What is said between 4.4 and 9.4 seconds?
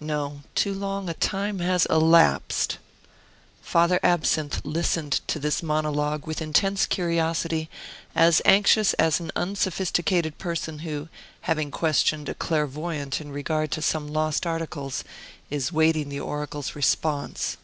listened to this monologue with intense curiosity, as anxious as an